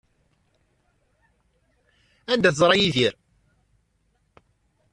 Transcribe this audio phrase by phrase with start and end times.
[2.31, 3.13] Anda ay teẓra Yidir?